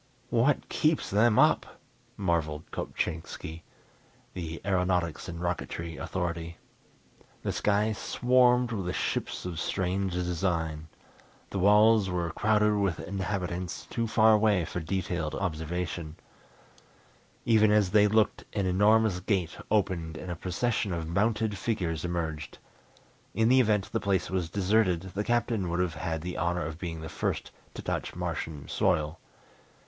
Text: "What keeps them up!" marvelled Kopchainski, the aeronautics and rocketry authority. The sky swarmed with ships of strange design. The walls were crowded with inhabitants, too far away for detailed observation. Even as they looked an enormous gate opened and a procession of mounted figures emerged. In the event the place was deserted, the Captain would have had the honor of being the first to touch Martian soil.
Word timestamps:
"What 0.31 0.67
keeps 0.67 1.11
them 1.11 1.37
up!" 1.37 1.79
marvelled 2.17 2.71
Kopchainski, 2.71 3.61
the 4.33 4.59
aeronautics 4.65 5.29
and 5.29 5.39
rocketry 5.39 5.95
authority. 5.97 6.57
The 7.43 7.51
sky 7.51 7.93
swarmed 7.93 8.71
with 8.71 8.95
ships 8.95 9.45
of 9.45 9.59
strange 9.59 10.13
design. 10.13 10.87
The 11.51 11.59
walls 11.59 12.09
were 12.09 12.31
crowded 12.31 12.77
with 12.77 12.99
inhabitants, 12.99 13.85
too 13.91 14.07
far 14.07 14.33
away 14.33 14.65
for 14.65 14.79
detailed 14.79 15.35
observation. 15.35 16.15
Even 17.45 17.69
as 17.69 17.91
they 17.91 18.07
looked 18.07 18.43
an 18.53 18.65
enormous 18.65 19.19
gate 19.19 19.55
opened 19.69 20.17
and 20.17 20.31
a 20.31 20.35
procession 20.35 20.93
of 20.93 21.07
mounted 21.07 21.59
figures 21.59 22.03
emerged. 22.03 22.57
In 23.35 23.49
the 23.49 23.59
event 23.59 23.91
the 23.91 23.99
place 23.99 24.31
was 24.31 24.49
deserted, 24.49 25.01
the 25.13 25.23
Captain 25.23 25.69
would 25.69 25.79
have 25.79 25.93
had 25.93 26.21
the 26.23 26.37
honor 26.37 26.65
of 26.65 26.79
being 26.79 27.01
the 27.01 27.07
first 27.07 27.51
to 27.75 27.83
touch 27.83 28.15
Martian 28.15 28.67
soil. 28.67 29.19